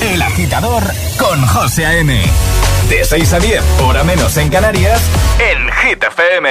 [0.00, 0.82] El agitador
[1.18, 2.22] con José A.M.
[2.88, 5.00] De 6 a 10, hora menos en Canarias,
[5.38, 6.50] en Hit FM.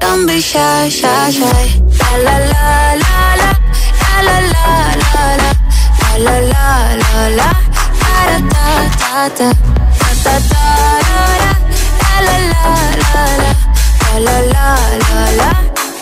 [0.00, 1.64] Don't be shy, shy, shy.
[2.00, 2.64] La la la
[3.02, 3.50] la la.
[4.26, 4.66] La la la
[5.02, 5.50] la la.
[6.24, 7.48] La la la.
[8.00, 8.48] Da da
[9.00, 9.48] da da.
[10.00, 10.64] Da da da
[11.06, 11.18] da.
[12.00, 12.64] La la la
[13.02, 13.52] la la.
[14.10, 14.68] La la la
[15.06, 15.50] la la.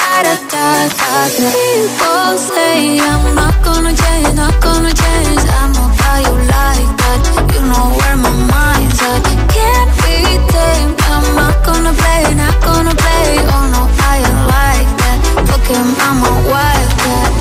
[0.02, 0.64] Da da.
[1.38, 5.42] People say I'm not gonna change, not gonna change.
[5.60, 7.20] I know how you like that.
[7.54, 9.22] You know where my mind's at.
[9.54, 9.88] Can't
[10.52, 10.96] tamed.
[11.12, 13.26] I'm not gonna play, not gonna play.
[13.54, 15.18] Oh no, I ain't like that.
[15.48, 17.32] Fuck him, I'm a wildcat.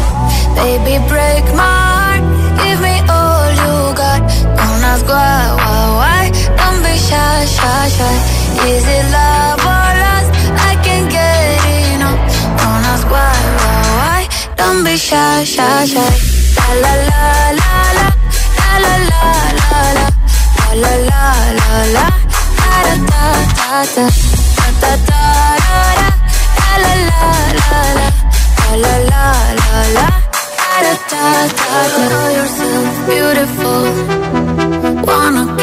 [0.58, 2.24] Baby, break my heart.
[2.62, 4.22] Give me all you got.
[4.58, 6.24] Don't ask why, why, why.
[6.60, 8.16] Don't be shy, shy, shy.
[8.72, 10.30] Is it love or lust?
[10.70, 11.62] I can't get
[11.94, 12.20] enough.
[12.60, 14.22] Don't ask why, why, why.
[14.60, 16.10] Don't be shy, shy, shy.
[16.58, 17.24] La la la
[17.60, 18.08] la la.
[18.60, 19.24] La la la
[19.60, 20.06] la la.
[20.84, 21.24] La la
[21.60, 22.27] la la
[23.68, 24.08] da
[24.82, 25.22] da da.
[26.84, 28.08] La la la la la.
[28.84, 29.28] La la
[29.96, 30.08] la
[33.08, 33.84] beautiful.
[35.08, 35.57] Wanna get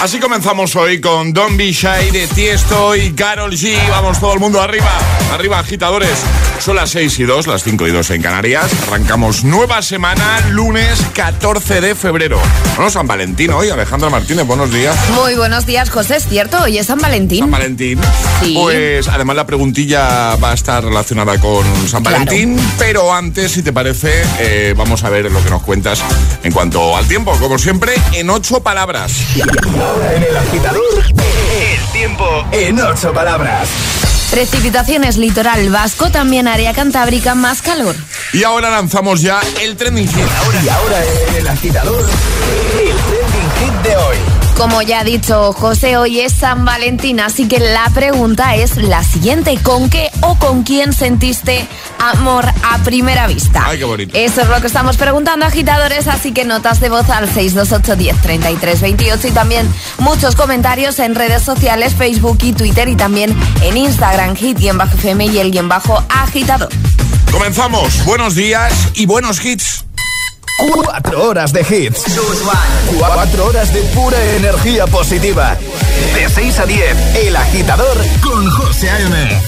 [0.00, 3.76] Así comenzamos hoy con Don't Be Shy de Tiesto y Carol G.
[3.90, 4.90] Vamos todo el mundo arriba,
[5.32, 6.18] arriba agitadores.
[6.60, 8.68] Son las 6 y 2, las 5 y 2 en Canarias.
[8.88, 12.40] Arrancamos nueva semana, lunes 14 de febrero.
[12.76, 14.96] Bueno, San Valentín hoy, Alejandra Martínez, buenos días.
[15.10, 16.16] Muy buenos días, José.
[16.16, 17.40] Es cierto, hoy es San Valentín.
[17.40, 18.00] San Valentín.
[18.42, 18.54] Sí.
[18.60, 22.24] Pues además la preguntilla va a estar relacionada con San Claro.
[22.24, 26.02] Valentín, pero antes, si te parece, eh, vamos a ver lo que nos cuentas
[26.42, 27.32] en cuanto al tiempo.
[27.38, 29.12] Como siempre, en ocho palabras.
[29.80, 33.68] Ahora en el agitador, el tiempo en ocho palabras.
[34.30, 37.96] Precipitaciones litoral vasco, también área cantábrica, más calor.
[38.32, 40.26] Y ahora lanzamos ya el trending hit.
[40.64, 41.02] Y ahora
[41.38, 42.06] el agitador,
[42.78, 44.37] el trending hit de hoy.
[44.58, 49.04] Como ya ha dicho José, hoy es San Valentín, así que la pregunta es la
[49.04, 49.56] siguiente.
[49.62, 51.64] ¿Con qué o con quién sentiste
[52.00, 53.62] amor a primera vista?
[53.64, 54.18] Ay, qué bonito.
[54.18, 58.20] Eso es lo que estamos preguntando, agitadores, así que notas de voz al 628 10
[58.20, 63.32] 33 28 y también muchos comentarios en redes sociales, Facebook y Twitter y también
[63.62, 66.70] en Instagram, hit-fm y el guion bajo agitador.
[67.30, 68.04] Comenzamos.
[68.04, 69.87] Buenos días y buenos hits.
[70.58, 72.02] Cuatro horas de hits.
[72.98, 75.56] Cuatro horas de pura energía positiva.
[76.14, 79.40] De 6 a 10, El Agitador con José A.M.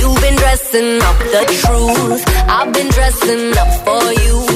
[0.00, 2.24] You've been dressing up the truth.
[2.48, 4.46] I've been dressing up for you.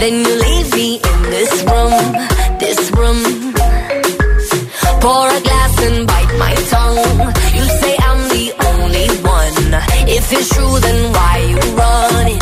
[0.00, 2.28] Then you leave me in this room,
[2.58, 3.54] this room.
[5.00, 7.32] Pour a glass and bite my tongue.
[7.54, 9.82] You say I'm the only one.
[10.08, 12.41] If it's true, then why you run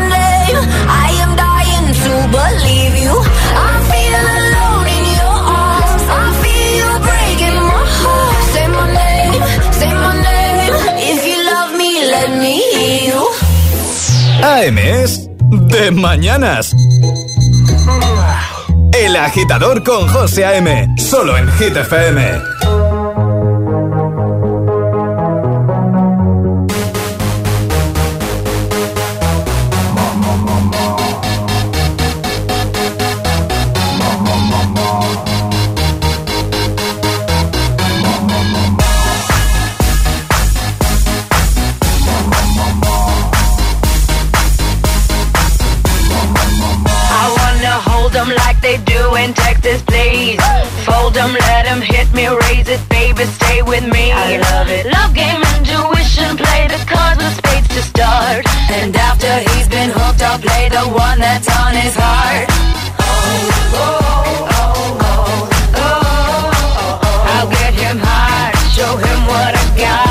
[14.43, 16.71] AM es de mañanas.
[18.93, 20.87] El agitador con José A.M.
[20.97, 22.60] Solo en Hit FM.
[49.23, 50.39] In Texas, please.
[50.85, 54.11] Fold 'em, let 'em hit me, raise it, baby, stay with me.
[54.11, 54.85] I love it.
[54.97, 58.41] Love game, intuition, play the cards with spades to start.
[58.77, 62.47] And after he's been hooked, I'll play the one that's on his heart.
[62.99, 64.01] Oh, oh,
[64.59, 65.23] oh, oh,
[65.75, 67.01] oh, oh.
[67.07, 67.31] oh.
[67.33, 70.10] I'll get him hard, show him what I got.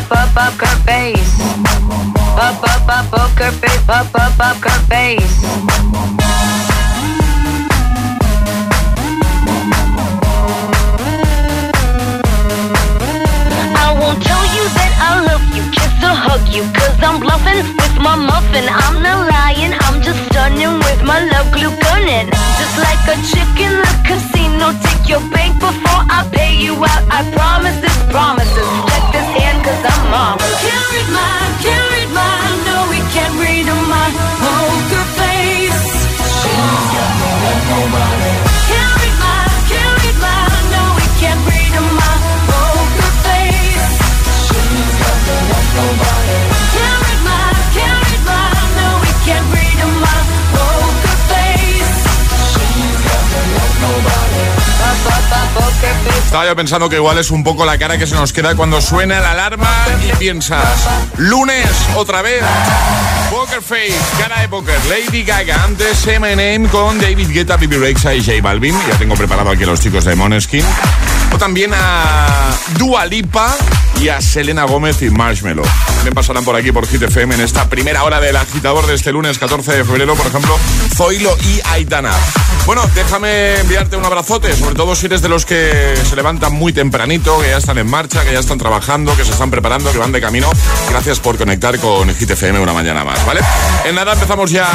[0.00, 1.40] Up, up, up, poker face.
[2.36, 5.36] Up, up, up, poker face, up, up, up, poker face.
[13.76, 17.64] I won't tell you that I love you, kiss or hug you, cause I'm bluffing
[17.76, 18.68] with my muffin.
[18.68, 19.74] I'm not lying,
[20.10, 22.28] to stunning with my love glue gunning.
[22.58, 27.04] Just like a chick in the casino, take your bank before I pay you out.
[27.10, 28.70] I promise this promises.
[28.90, 30.38] Check this hand, cause I'm mom.
[30.38, 32.56] Can't read mine, can't read mine.
[32.66, 34.06] No, we can't read my
[34.42, 35.82] Poker face.
[36.38, 38.49] She's got no one, nobody.
[56.24, 58.80] Estaba yo pensando que igual es un poco la cara que se nos queda cuando
[58.80, 59.70] suena la alarma
[60.06, 62.42] y piensas, lunes otra vez.
[63.30, 68.24] Poker Face, cara de póker, Lady Gaga, antes M&M con David Guetta, Bibi Rexa y
[68.24, 68.76] J Balvin.
[68.88, 70.64] Ya tengo preparado aquí a los chicos de Moneskin.
[71.40, 73.56] También a Dua Lipa
[73.98, 75.62] y a Selena Gómez y Marshmello.
[76.04, 79.10] Me pasarán por aquí por Hit FM en esta primera hora del agitador de este
[79.10, 80.54] lunes 14 de febrero, por ejemplo,
[80.94, 82.12] Zoilo y Aitana.
[82.66, 86.74] Bueno, déjame enviarte un abrazote, sobre todo si eres de los que se levantan muy
[86.74, 89.98] tempranito, que ya están en marcha, que ya están trabajando, que se están preparando, que
[89.98, 90.50] van de camino.
[90.90, 93.40] Gracias por conectar con Hit FM una mañana más, ¿vale?
[93.86, 94.68] En nada empezamos ya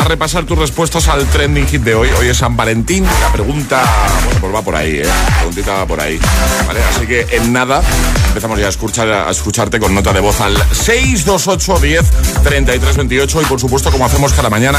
[0.00, 2.08] a repasar tus respuestas al trending hit de hoy.
[2.18, 3.04] Hoy es San Valentín.
[3.04, 3.82] La pregunta,
[4.24, 5.04] bueno, pues va por ahí, ¿eh?
[5.04, 6.18] La preguntita va por ahí.
[6.66, 6.80] ¿Vale?
[6.84, 7.82] Así que en nada
[8.28, 12.10] empezamos ya a, escuchar, a escucharte con nota de voz al 628 10
[12.42, 14.78] 33 28 y por supuesto, como hacemos cada mañana,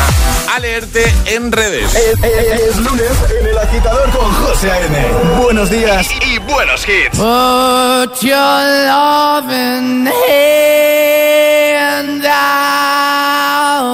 [0.54, 1.94] a leerte en redes.
[1.94, 5.42] Es, lunes en el agitador con José A.N.
[5.42, 7.18] Buenos días y, buenos hits.
[7.18, 10.62] Put your loving hand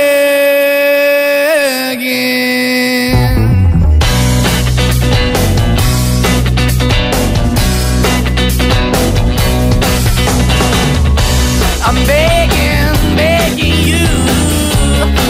[11.86, 14.06] I'm begging, begging you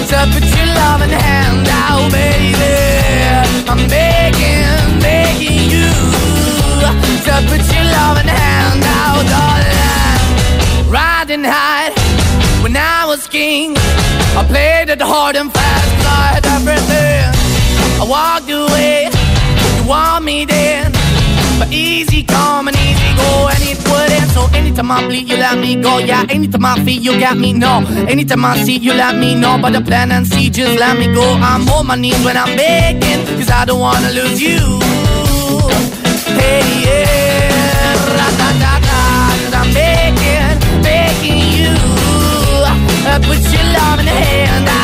[0.08, 1.43] to put your loving hand
[18.04, 19.08] I walked away,
[19.80, 20.92] you want me then.
[21.58, 24.30] But easy come and easy go, and it wouldn't.
[24.32, 25.96] So anytime I bleed, you let me go.
[25.96, 27.54] Yeah, anytime I feel, you got me.
[27.54, 29.56] No, anytime I see, you let me know.
[29.56, 31.25] But the plan and see, just let me go.
[31.40, 34.61] I'm on my knees when I'm begging, cause I don't wanna lose you.
[36.37, 39.00] Hey, yeah, ra-da-da-da,
[39.44, 41.73] cause I'm begging, begging you.
[43.08, 44.84] Uh, put your love in hand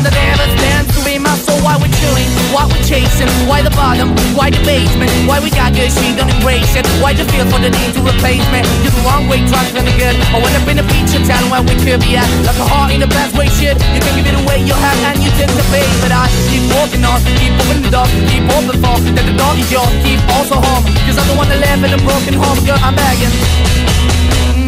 [0.00, 1.58] stand, I never stand to be my soul.
[1.62, 5.74] Why we're chilling, why we're chasing, why the bottom, why the basement, why we got
[5.74, 6.86] good, she don't embrace it.
[6.98, 8.60] Why the feel for the need to replace me?
[8.82, 10.16] You're the wrong way, trying to be good.
[10.34, 12.26] I went up in a feature town where we could be at.
[12.46, 13.78] Like a heart in the best way, shit.
[13.94, 15.88] You can give it away, you have, and you take the bait.
[16.02, 19.54] But I keep walking on, keep opening the door, keep open for that the door
[19.54, 20.84] is yours, keep also home.
[21.06, 23.32] Cause I'm the one that live in a broken home, girl, I'm begging.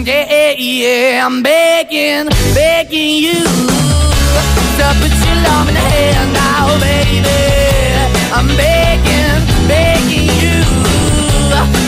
[0.07, 7.43] Yeah, yeah, I'm begging, begging you to put your love in the hand now, baby.
[8.37, 9.41] I'm begging,
[9.73, 10.59] begging you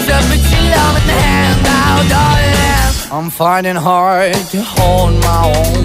[0.09, 3.13] to put your love in the hand now, darling.
[3.13, 5.85] I'm finding hard to hold my own.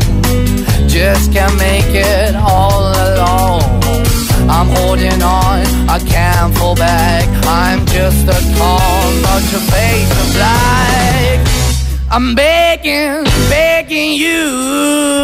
[0.88, 3.64] Just can't make it all alone.
[4.50, 7.28] I'm holding on, I can't fall back.
[7.46, 11.40] I'm just a call, not your face of black.
[12.12, 15.24] I'm begging, begging you.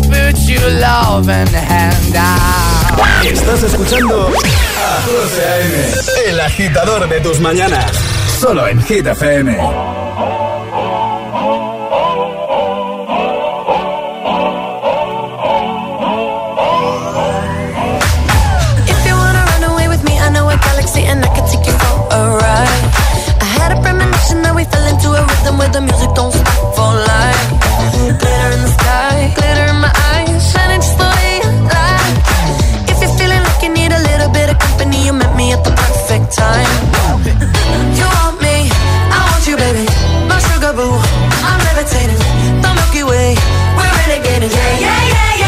[0.00, 0.28] to.
[3.24, 7.90] Estás escuchando a José A.M., el agitador de tus mañanas.
[8.40, 9.58] Solo en Hit FM.
[36.30, 36.66] time.
[37.96, 38.68] You want me,
[39.10, 39.86] I want you, baby.
[40.28, 40.92] My sugar boo,
[41.44, 42.20] I'm levitating.
[42.62, 43.34] The Milky Way,
[43.76, 44.52] we're renegading.
[44.52, 45.47] Yeah, yeah, yeah, yeah.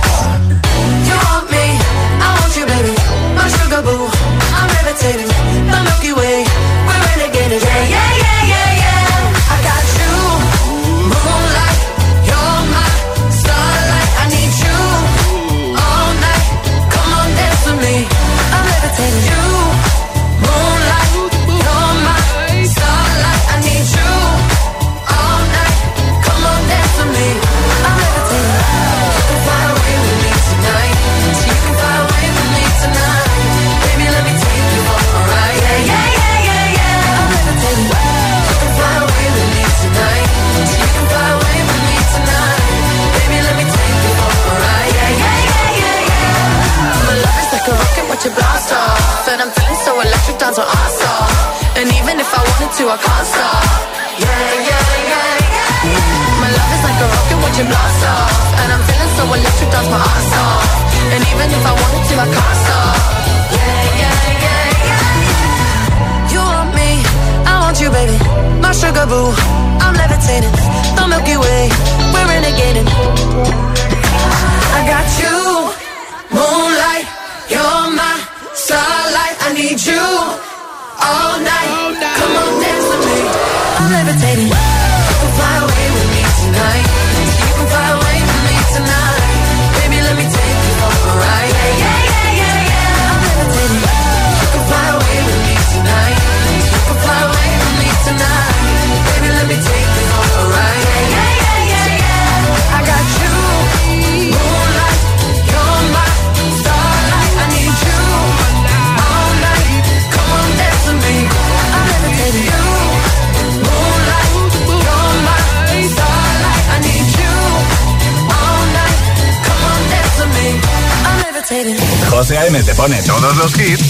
[122.21, 122.61] José A.M.
[122.61, 123.81] te pone todos los hits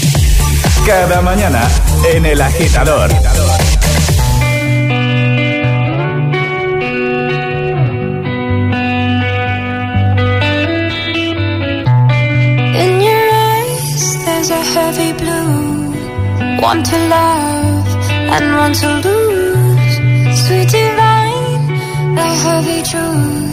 [0.86, 1.68] cada mañana
[2.14, 3.10] en El Agitador.
[12.72, 15.92] In your eyes there's a heavy blue
[16.62, 17.86] One to love
[18.32, 23.52] and one to lose Sweet divine, the heavy truth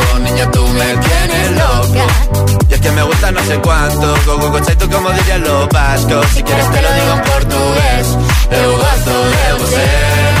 [0.47, 2.05] Tú me tienes loca.
[2.69, 6.25] Y es que me gusta no sé cuánto, go go tú como dirían los vascos.
[6.33, 8.07] Si quieres te lo digo en portugués,
[8.51, 10.40] eu gosto de.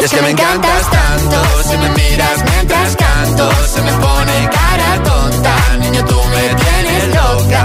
[0.00, 5.54] Es que me encantas tanto Si me miras mientras canto Se me pone cara tonta.
[5.78, 7.62] Niño, tú me tienes loca.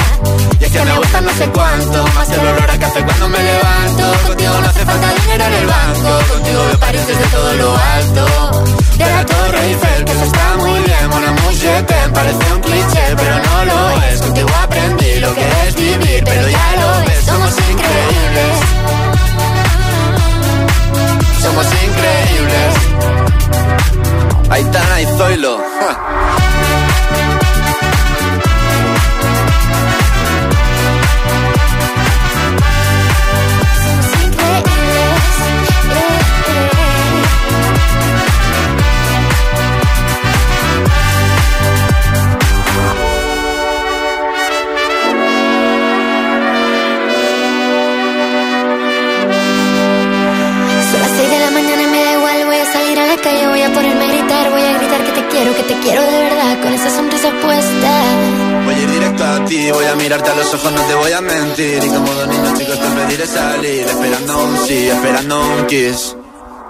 [0.59, 3.39] Y es que me gusta no sé cuánto Más el olor a café cuando me
[3.39, 4.27] levanto.
[4.27, 8.63] Contigo no hace falta dinero en el banco Contigo veo París desde todo lo alto.
[8.97, 10.97] De la Torre Eiffel, que eso está muy bien
[11.67, 16.23] je t'aime, parece un cliché Pero no lo es, contigo aprendí Lo que es vivir,
[16.23, 19.06] pero ya lo ves Somos increíbles
[21.47, 22.73] somos increíbles.
[24.49, 25.57] Aitana y Zoilo.
[25.57, 27.43] ja.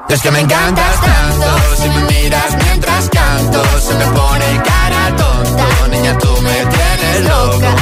[0.10, 5.88] es que me encantas tanto, si me miras mientras canto, se me pone cara tonta.
[5.89, 7.76] Niña, tú me tienes loca.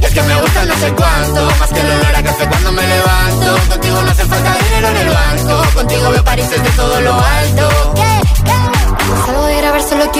[0.00, 2.86] Es que me gusta no sé cuánto, más que el olor a café cuando me
[2.86, 3.56] levanto.
[3.68, 8.01] Contigo no hace falta dinero en el banco, contigo veo París desde todo lo alto.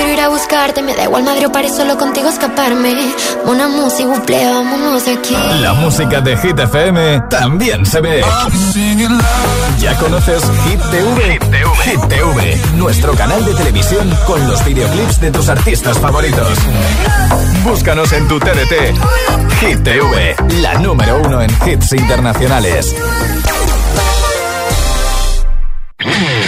[0.03, 2.93] Quiero ir a buscarte, me da igual Madrid o París, solo contigo escaparme.
[3.45, 5.37] Una música, buple, vámonos aquí.
[5.61, 8.25] La música de Hit FM también se ve.
[9.79, 11.39] ¿Ya conoces Hit TV?
[11.85, 16.59] Hit TV, nuestro canal de televisión con los videoclips de tus artistas favoritos.
[17.63, 18.99] Búscanos en tu TDT.
[19.61, 22.93] Hit TV, la número uno en hits internacionales.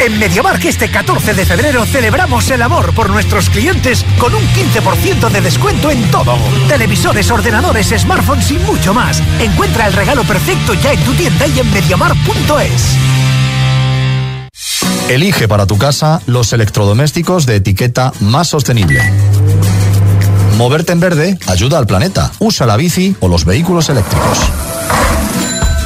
[0.05, 5.31] En MediaMark este 14 de febrero celebramos el amor por nuestros clientes con un 15%
[5.31, 6.37] de descuento en todo.
[6.69, 9.23] Televisores, ordenadores, smartphones y mucho más.
[9.41, 12.97] Encuentra el regalo perfecto ya en tu tienda y en MediaMark.es.
[15.09, 19.11] Elige para tu casa los electrodomésticos de etiqueta más sostenible.
[20.59, 22.31] Moverte en verde ayuda al planeta.
[22.41, 24.39] Usa la bici o los vehículos eléctricos.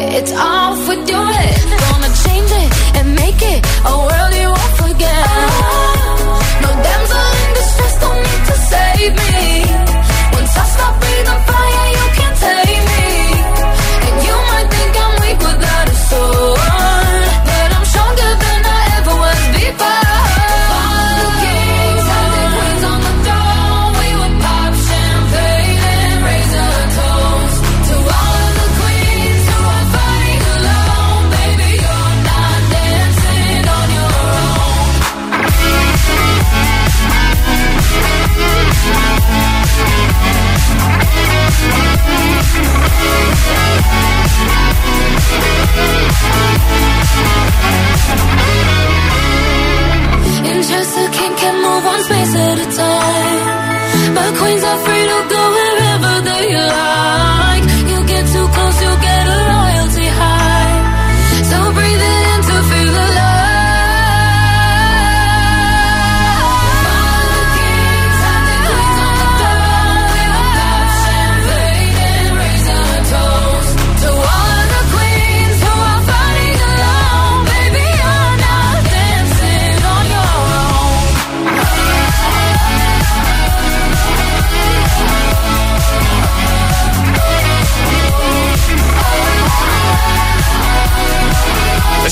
[0.00, 1.52] it, it's all for doing.
[1.90, 5.49] Gonna change it and make it a world you won't forget.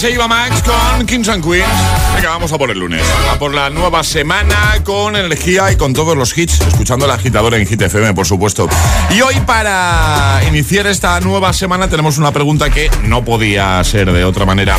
[0.00, 1.66] Pues ahí va Max con Kings and Queens.
[2.14, 3.02] Venga, vamos a por el lunes.
[3.32, 6.60] A por la nueva semana con energía y con todos los hits.
[6.60, 8.68] Escuchando el agitador en Hit FM, por supuesto.
[9.10, 14.22] Y hoy, para iniciar esta nueva semana, tenemos una pregunta que no podía ser de
[14.22, 14.76] otra manera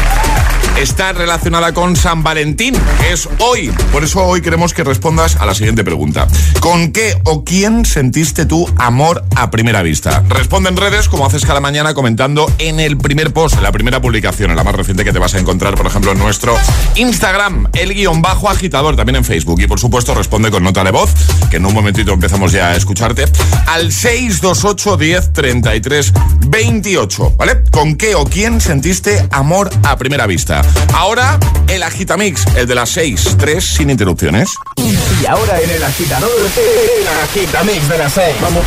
[0.81, 2.73] está relacionada con San Valentín,
[3.11, 3.69] es hoy.
[3.91, 6.27] Por eso hoy queremos que respondas a la siguiente pregunta.
[6.61, 10.23] ¿Con qué o quién sentiste tu amor a primera vista?
[10.29, 14.01] Responde en redes como haces cada mañana comentando en el primer post, en la primera
[14.01, 16.57] publicación, en la más reciente que te vas a encontrar, por ejemplo, en nuestro
[16.95, 19.59] Instagram, el guion bajo agitador, también en Facebook.
[19.61, 21.11] Y por supuesto responde con nota de voz,
[21.51, 23.25] que en un momentito empezamos ya a escucharte,
[23.67, 26.13] al 628 10 33
[26.47, 27.63] 28, ¿vale?
[27.69, 30.61] ¿Con qué o quién sentiste amor a primera vista?
[30.93, 34.49] Ahora, el Agitamix, el de las 6, 3 sin interrupciones.
[34.77, 38.35] Y ahora en el agitador, el Agitamix de las 6.
[38.41, 38.63] Vamos.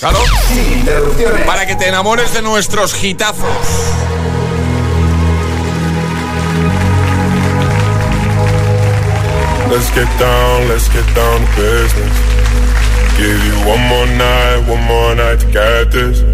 [0.00, 0.18] Claro.
[0.48, 1.46] Sin interrupciones.
[1.46, 3.44] Para que te enamores de nuestros hitazos.
[9.70, 12.44] Let's get down, let's get down to business.
[13.16, 16.33] Give you one more night, one more night to get this.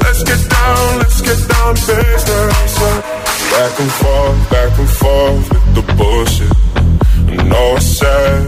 [0.00, 2.78] Let's get down, let's get down to business.
[3.52, 6.52] Back and forth, back and forth with the bullshit.
[7.40, 8.47] I know I said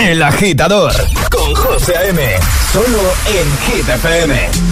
[0.00, 0.92] El agitador
[1.30, 2.20] con José A.M.
[2.72, 4.68] Solo en Hit FM.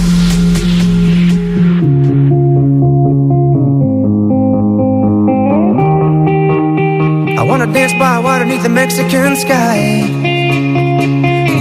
[7.58, 10.06] wanna dance by water beneath the Mexican sky.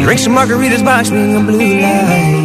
[0.04, 2.45] Drink some margaritas by swinging blue lights.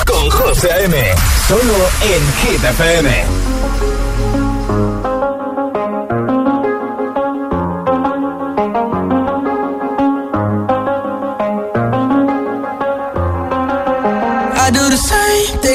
[0.53, 0.93] José M.
[1.47, 3.09] Solo en Hit FM.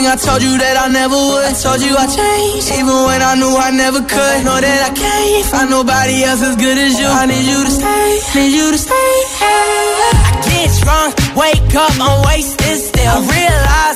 [0.07, 1.45] I told you that I never would.
[1.45, 4.39] I told you I changed, even when I knew I never could.
[4.47, 7.05] Know that I can't find nobody else as good as you.
[7.05, 8.09] I need you to stay,
[8.39, 9.13] need you to stay.
[9.45, 13.13] I get drunk, wake up, I'm wasted still.
[13.13, 13.96] I realize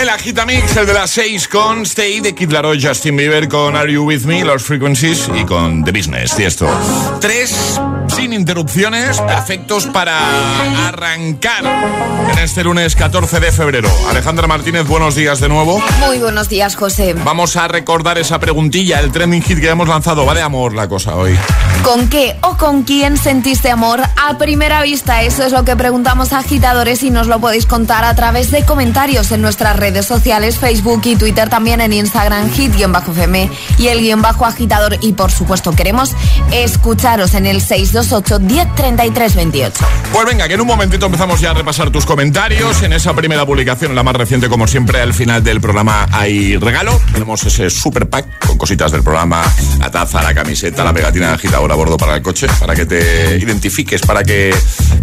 [0.00, 3.90] El Agitamix, el de las 6 con Stay de Kid Laroi, Justin Bieber con Are
[3.90, 6.68] You With Me, Los Frequencies y con The Business, esto.
[7.20, 7.80] Tres
[8.14, 11.64] sin interrupciones, perfectos para arrancar
[12.32, 13.90] en este lunes 14 de febrero.
[14.08, 15.82] Alejandra Martínez, buenos días de nuevo.
[16.00, 17.14] Muy buenos días, José.
[17.14, 20.24] Vamos a recordar esa preguntilla, el trending hit que hemos lanzado.
[20.24, 21.36] Va de amor la cosa hoy.
[21.82, 25.22] ¿Con qué o con quién sentiste amor a primera vista?
[25.22, 28.64] Eso es lo que preguntamos a agitadores y nos lo podéis contar a través de
[28.64, 29.42] comentarios en
[29.76, 34.98] redes sociales, Facebook y Twitter, también en Instagram, hit-fm y el guion bajo agitador.
[35.00, 36.14] Y por supuesto, queremos
[36.52, 39.86] escucharos en el 628 1033 28.
[40.12, 42.82] Pues venga, que en un momentito empezamos ya a repasar tus comentarios.
[42.82, 47.00] En esa primera publicación, la más reciente, como siempre, al final del programa hay regalo.
[47.12, 49.42] Tenemos ese super pack con cositas del programa,
[49.78, 52.86] la taza, la camiseta, la pegatina de agitador a bordo para el coche, para que
[52.86, 54.54] te identifiques, para que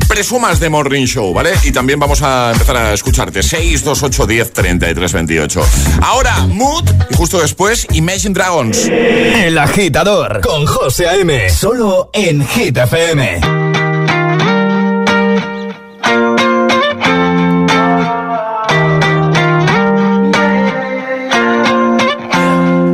[0.07, 1.51] presumas de Morning Show, ¿vale?
[1.63, 3.43] Y también vamos a empezar a escucharte.
[3.43, 5.61] 628 10 3328.
[6.01, 8.87] Ahora, Mood y justo después, Imagine Dragons.
[8.87, 11.49] El agitador con José A.M.
[11.49, 13.41] Solo en Hit FM.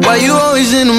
[0.02, 0.99] Why you always in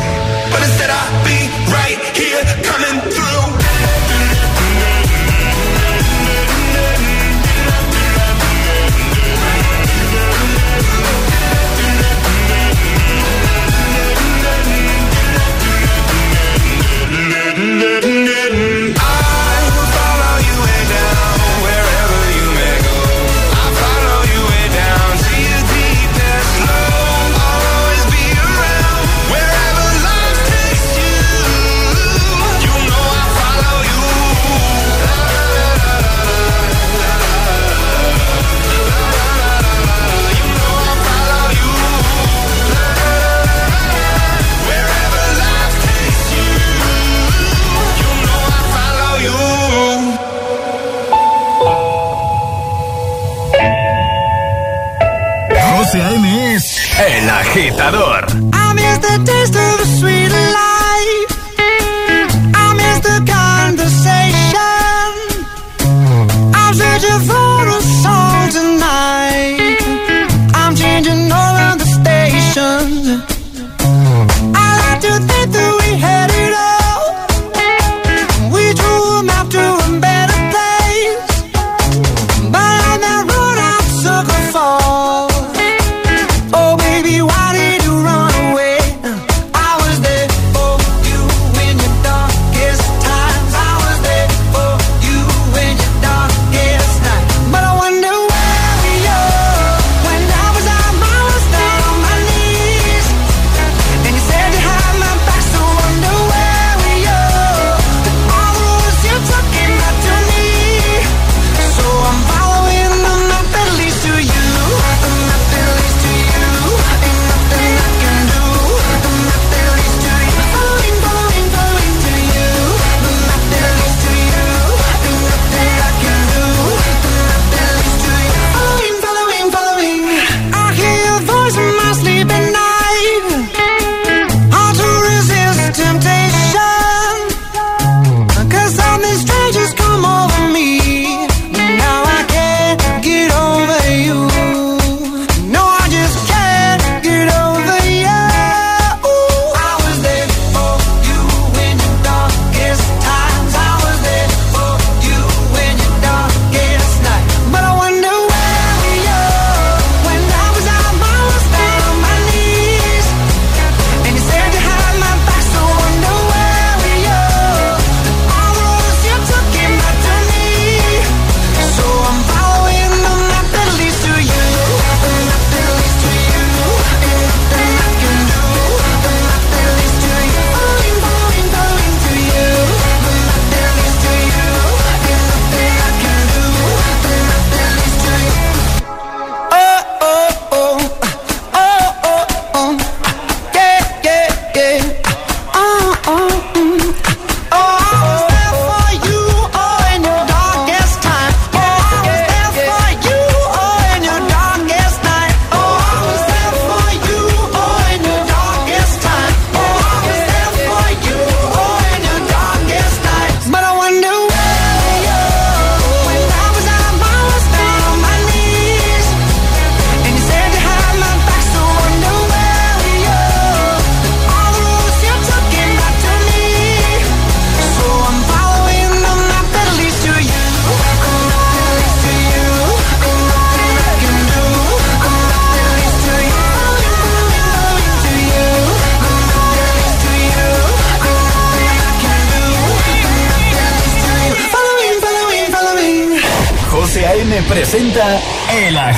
[56.99, 58.25] El agitador.
[58.53, 60.70] I miss the taste of the sweet life.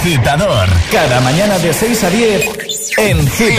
[0.03, 0.67] Agitador.
[0.91, 2.49] Cada mañana de 6 a 10
[2.97, 3.57] en Hit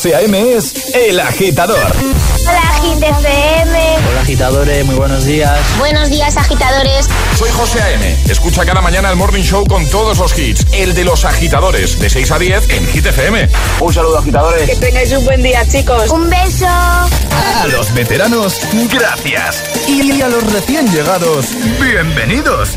[0.00, 0.54] José A.M.
[0.54, 1.92] es El Agitador.
[2.48, 3.96] Hola, Agit FM.
[4.08, 5.60] Hola agitadores, muy buenos días.
[5.76, 7.06] Buenos días, agitadores.
[7.38, 8.16] Soy José A.M.
[8.30, 10.64] Escucha cada mañana el Morning Show con todos los hits.
[10.72, 13.46] El de los agitadores, de 6 a 10 en Hit FM.
[13.80, 14.70] Un saludo agitadores.
[14.70, 16.10] Que tengáis un buen día, chicos.
[16.10, 16.66] Un beso.
[16.66, 18.58] A los veteranos,
[18.90, 19.62] gracias.
[19.86, 21.44] Y a los recién llegados,
[21.78, 22.70] bienvenidos.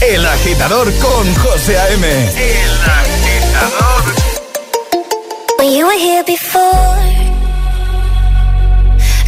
[0.00, 2.04] El Agitador con José A.M.
[2.08, 4.13] El Agitador.
[5.94, 6.96] Were here before,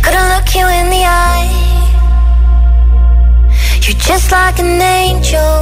[0.03, 1.49] couldn't look you in the eye.
[3.83, 5.59] You're just like an angel.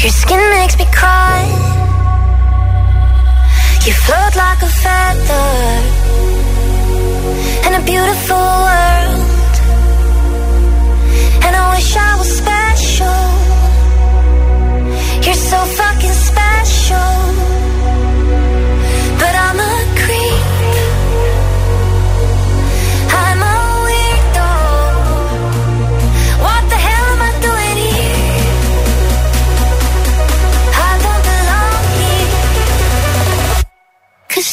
[0.00, 1.42] Your skin makes me cry.
[3.84, 5.50] You float like a feather
[7.66, 9.64] in a beautiful world.
[11.44, 13.22] And I wish I was special.
[15.24, 17.53] You're so fucking special.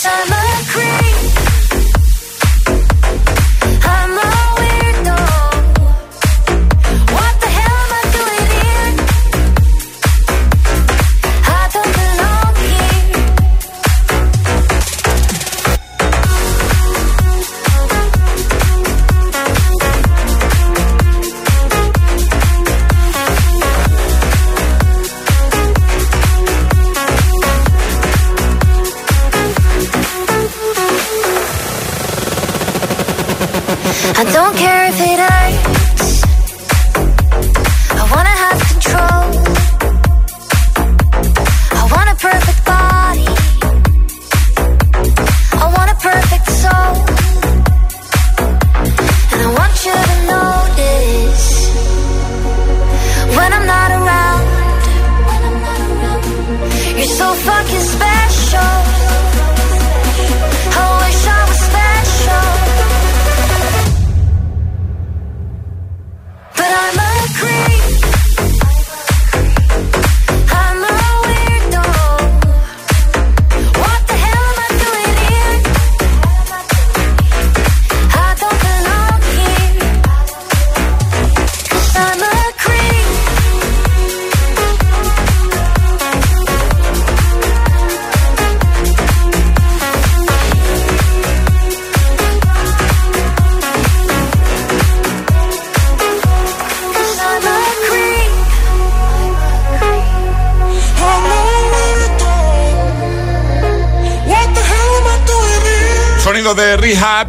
[0.04, 1.11] I'm a creep.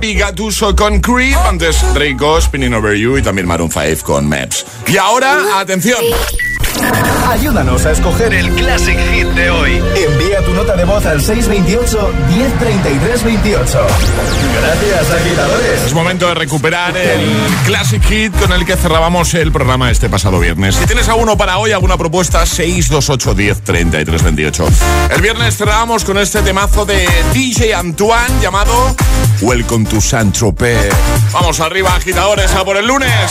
[0.02, 1.36] Y Gatuso con Creep.
[1.36, 4.66] Antes Draco, Spinning Over You y también Maroon 5 con Maps.
[4.88, 6.00] Y ahora, atención.
[7.28, 9.80] Ayúdanos a escoger el Classic Hit de hoy.
[9.94, 13.86] Envía tu nota de voz al 628 1033 28.
[14.60, 15.71] Gracias, agitadores.
[15.84, 17.28] Es momento de recuperar el
[17.66, 20.76] Classic Hit con el que cerrábamos el programa este pasado viernes.
[20.76, 24.68] Si tienes alguno para hoy, alguna propuesta, 628 1033 28.
[25.10, 28.94] El viernes cerrábamos con este temazo de DJ Antoine llamado
[29.40, 30.92] Welcome to Saint Tropez.
[31.32, 33.30] Vamos arriba, agitadores, a por el lunes.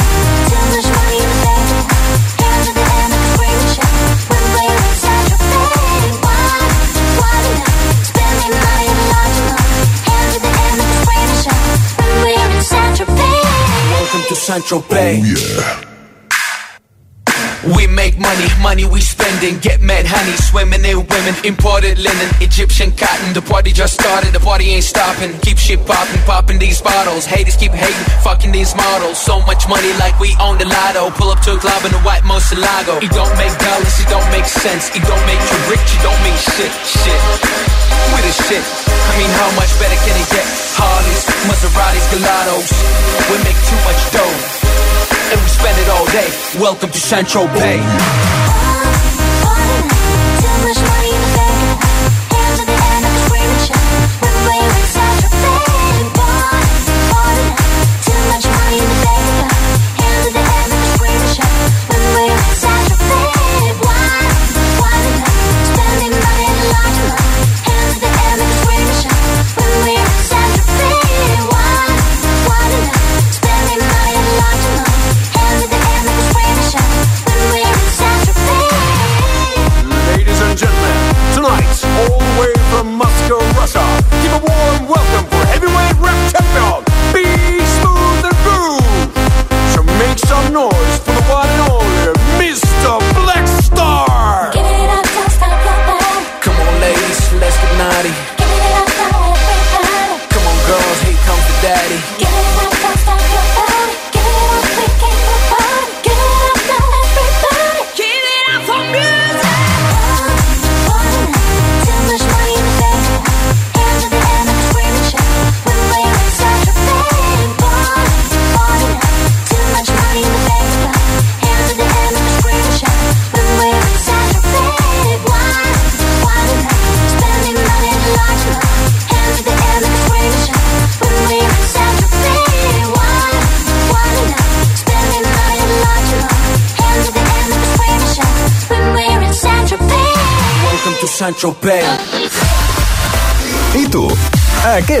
[14.31, 15.90] to Central oh, Bay.
[17.61, 19.61] We make money, money we spending.
[19.61, 21.37] Get mad honey, swimming in women.
[21.45, 23.37] Imported linen, Egyptian cotton.
[23.37, 25.37] The party just started, the party ain't stopping.
[25.45, 27.29] Keep shit popping, popping these bottles.
[27.29, 29.21] Haters keep hating, fucking these models.
[29.21, 31.13] So much money like we own the lotto.
[31.13, 32.97] Pull up to a club in a white Moselago.
[32.97, 34.89] It don't make dollars, it don't make sense.
[34.97, 37.21] It don't make you rich, it don't mean shit, shit.
[38.09, 38.65] We the shit.
[38.89, 40.49] I mean, how much better can it get?
[40.81, 42.73] Harleys, Maseratis, Gelatos.
[43.29, 44.60] We make too much dough
[45.31, 46.29] and we spend it all day.
[46.59, 48.50] Welcome to Central Bay.